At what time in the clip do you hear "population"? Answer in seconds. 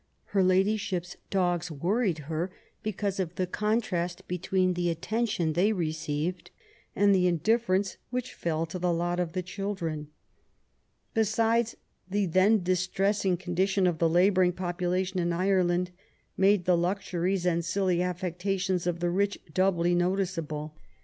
14.53-15.19